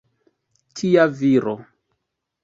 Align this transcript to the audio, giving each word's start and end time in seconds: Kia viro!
Kia 0.79 1.03
viro! 1.19 1.53